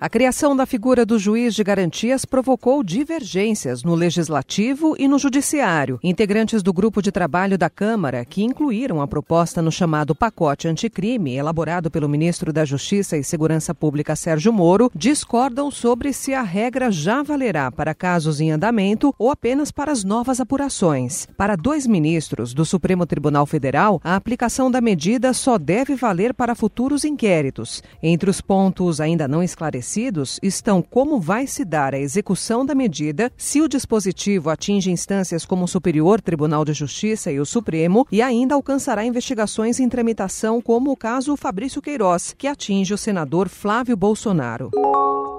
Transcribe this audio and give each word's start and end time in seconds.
A 0.00 0.08
criação 0.08 0.54
da 0.54 0.64
figura 0.64 1.04
do 1.04 1.18
juiz 1.18 1.56
de 1.56 1.64
garantias 1.64 2.24
provocou 2.24 2.84
divergências 2.84 3.82
no 3.82 3.96
legislativo 3.96 4.94
e 4.96 5.08
no 5.08 5.18
judiciário. 5.18 5.98
Integrantes 6.04 6.62
do 6.62 6.72
grupo 6.72 7.02
de 7.02 7.10
trabalho 7.10 7.58
da 7.58 7.68
Câmara, 7.68 8.24
que 8.24 8.44
incluíram 8.44 9.02
a 9.02 9.08
proposta 9.08 9.60
no 9.60 9.72
chamado 9.72 10.14
pacote 10.14 10.68
anticrime, 10.68 11.34
elaborado 11.34 11.90
pelo 11.90 12.08
ministro 12.08 12.52
da 12.52 12.64
Justiça 12.64 13.16
e 13.16 13.24
Segurança 13.24 13.74
Pública 13.74 14.14
Sérgio 14.14 14.52
Moro, 14.52 14.88
discordam 14.94 15.68
sobre 15.68 16.12
se 16.12 16.32
a 16.32 16.42
regra 16.42 16.92
já 16.92 17.24
valerá 17.24 17.72
para 17.72 17.92
casos 17.92 18.40
em 18.40 18.52
andamento 18.52 19.12
ou 19.18 19.32
apenas 19.32 19.72
para 19.72 19.90
as 19.90 20.04
novas 20.04 20.38
apurações. 20.38 21.26
Para 21.36 21.56
dois 21.56 21.88
ministros 21.88 22.54
do 22.54 22.64
Supremo 22.64 23.04
Tribunal 23.04 23.46
Federal, 23.46 24.00
a 24.04 24.14
aplicação 24.14 24.70
da 24.70 24.80
medida 24.80 25.32
só 25.32 25.58
deve 25.58 25.96
valer 25.96 26.32
para 26.32 26.54
futuros 26.54 27.02
inquéritos. 27.02 27.82
Entre 28.00 28.30
os 28.30 28.40
pontos 28.40 29.00
ainda 29.00 29.26
não 29.26 29.42
esclarecidos, 29.42 29.87
estabelecidos 29.88 30.38
estão 30.42 30.82
como 30.82 31.18
vai 31.18 31.46
se 31.46 31.64
dar 31.64 31.94
a 31.94 31.98
execução 31.98 32.64
da 32.64 32.74
medida, 32.74 33.32
se 33.36 33.60
o 33.60 33.68
dispositivo 33.68 34.50
atinge 34.50 34.90
instâncias 34.90 35.46
como 35.46 35.64
o 35.64 35.68
Superior 35.68 36.20
Tribunal 36.20 36.64
de 36.64 36.74
Justiça 36.74 37.32
e 37.32 37.40
o 37.40 37.46
Supremo 37.46 38.06
e 38.12 38.20
ainda 38.20 38.54
alcançará 38.54 39.04
investigações 39.04 39.80
em 39.80 39.88
tramitação, 39.88 40.60
como 40.60 40.90
o 40.90 40.96
caso 40.96 41.36
Fabrício 41.36 41.80
Queiroz, 41.80 42.34
que 42.36 42.46
atinge 42.46 42.92
o 42.92 42.98
senador 42.98 43.48
Flávio 43.48 43.96
Bolsonaro. 43.96 44.70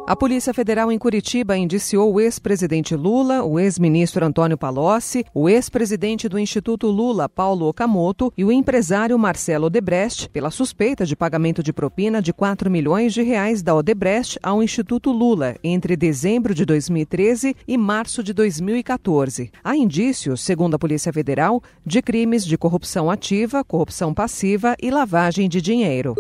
A 0.10 0.16
Polícia 0.16 0.52
Federal 0.56 0.92
em 0.92 0.98
Curitiba 0.98 1.56
indiciou 1.56 2.12
o 2.12 2.20
ex-presidente 2.20 2.96
Lula, 2.96 3.44
o 3.44 3.60
ex-ministro 3.60 4.26
Antônio 4.26 4.58
Palocci, 4.58 5.24
o 5.36 5.48
ex-presidente 5.48 6.28
do 6.28 6.40
Instituto 6.40 6.88
Lula, 6.88 7.30
Paulo 7.30 7.68
Okamoto, 7.68 8.34
e 8.36 8.44
o 8.44 8.52
empresário 8.52 9.20
Marcelo 9.20 9.68
Odebrecht 9.68 10.28
pela 10.30 10.50
suspeita 10.50 11.06
de 11.06 11.16
pagamento 11.16 11.62
de 11.62 11.72
propina 11.72 12.24
de 12.24 12.34
4 12.34 12.72
milhões 12.72 13.14
de 13.14 13.22
reais 13.22 13.62
da 13.62 13.76
Odebrecht 13.76 14.40
ao 14.42 14.64
Instituto 14.64 15.12
Lula 15.12 15.56
entre 15.64 15.96
dezembro 15.96 16.56
de 16.56 16.66
2013 16.66 17.56
e 17.68 17.78
março 17.78 18.24
de 18.24 18.34
2014. 18.34 19.52
Há 19.64 19.76
indícios, 19.76 20.42
segundo 20.42 20.74
a 20.74 20.80
Polícia 20.80 21.14
Federal, 21.14 21.62
de 21.86 22.02
crimes 22.02 22.44
de 22.44 22.58
corrupção 22.58 23.12
ativa, 23.12 23.64
corrupção 23.64 24.12
passiva 24.12 24.76
e 24.82 24.90
lavagem 24.90 25.48
de 25.48 25.62
dinheiro. 25.62 26.16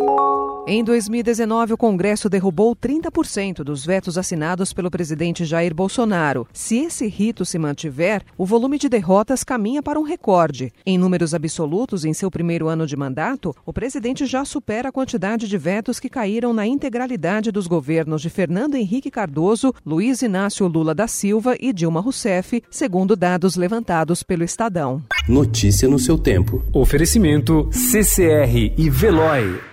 Em 0.71 0.83
2019, 0.83 1.73
o 1.73 1.77
Congresso 1.77 2.29
derrubou 2.29 2.75
30% 2.75 3.63
dos 3.63 3.83
vetos 3.83 4.19
assinados 4.19 4.71
pelo 4.71 4.91
presidente 4.91 5.43
Jair 5.43 5.73
Bolsonaro. 5.73 6.47
Se 6.53 6.77
esse 6.77 7.07
rito 7.07 7.43
se 7.43 7.57
mantiver, 7.57 8.21
o 8.37 8.45
volume 8.45 8.77
de 8.77 8.87
derrotas 8.87 9.43
caminha 9.43 9.81
para 9.81 9.99
um 9.99 10.03
recorde. 10.03 10.71
Em 10.85 10.95
números 10.95 11.33
absolutos, 11.33 12.05
em 12.05 12.13
seu 12.13 12.29
primeiro 12.29 12.67
ano 12.67 12.85
de 12.85 12.95
mandato, 12.95 13.55
o 13.65 13.73
presidente 13.73 14.27
já 14.27 14.45
supera 14.45 14.89
a 14.89 14.91
quantidade 14.91 15.47
de 15.47 15.57
vetos 15.57 15.99
que 15.99 16.07
caíram 16.07 16.53
na 16.53 16.67
integralidade 16.67 17.51
dos 17.51 17.65
governos 17.65 18.21
de 18.21 18.29
Fernando 18.29 18.75
Henrique 18.75 19.09
Cardoso, 19.09 19.73
Luiz 19.83 20.21
Inácio 20.21 20.67
Lula 20.67 20.93
da 20.93 21.07
Silva 21.07 21.55
e 21.59 21.73
Dilma 21.73 21.99
Rousseff, 21.99 22.61
segundo 22.69 23.15
dados 23.15 23.55
levantados 23.55 24.21
pelo 24.21 24.43
Estadão. 24.43 25.01
Notícia 25.27 25.89
no 25.89 25.97
seu 25.97 26.15
tempo. 26.15 26.63
Oferecimento 26.71 27.67
CCR 27.71 28.75
e 28.77 28.87
Veloy. 28.87 29.68